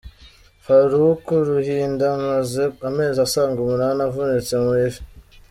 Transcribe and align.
Faruku 0.63 1.31
Ruhinda 1.49 2.05
amaze 2.17 2.63
amezi 2.89 3.17
asaga 3.27 3.57
umunani 3.61 3.99
avunitse 4.07 4.53
mu 4.63 4.71
ivi. 4.85 5.01